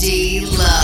[0.00, 0.79] D Lud.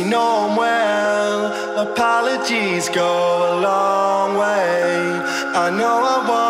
[0.00, 1.88] we know him well.
[1.88, 4.92] Apologies go a long way.
[5.54, 6.49] I know I won't.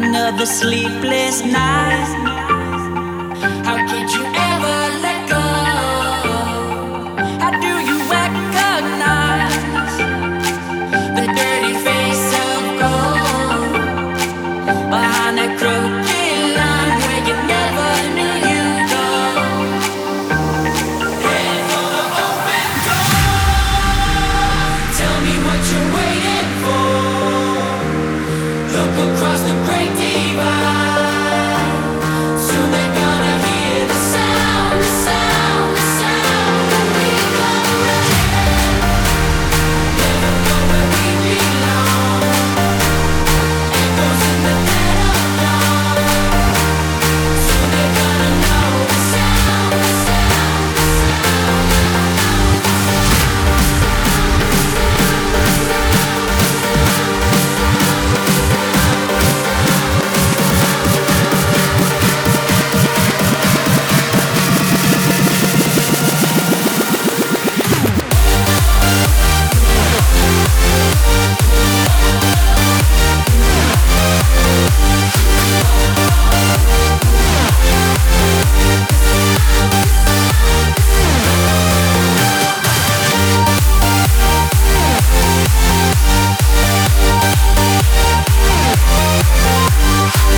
[0.00, 2.10] Another sleepless night.
[3.64, 4.27] How could you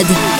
[0.00, 0.33] البلاد